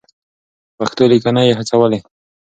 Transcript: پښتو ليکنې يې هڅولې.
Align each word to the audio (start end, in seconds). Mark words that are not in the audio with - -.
پښتو 0.77 1.03
ليکنې 1.11 1.43
يې 1.47 1.53
هڅولې. 1.59 1.99